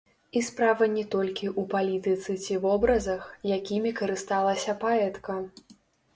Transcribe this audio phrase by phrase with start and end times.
[0.39, 5.39] І справа не толькі ў палітыцы ці вобразах, якімі карысталася паэтка.